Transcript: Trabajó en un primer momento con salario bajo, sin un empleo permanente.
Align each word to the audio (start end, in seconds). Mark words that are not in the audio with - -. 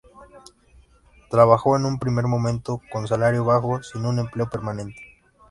Trabajó 1.29 1.77
en 1.77 1.85
un 1.85 1.99
primer 1.99 2.25
momento 2.25 2.81
con 2.91 3.07
salario 3.07 3.45
bajo, 3.45 3.83
sin 3.83 4.03
un 4.07 4.17
empleo 4.17 4.49
permanente. 4.49 4.99